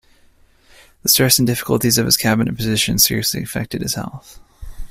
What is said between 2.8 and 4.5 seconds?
seriously affected his health.